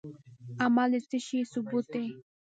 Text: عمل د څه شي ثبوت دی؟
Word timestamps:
عمل 0.63 0.91
د 0.93 0.95
څه 1.09 1.17
شي 1.25 1.39
ثبوت 1.51 1.85
دی؟ 1.93 2.05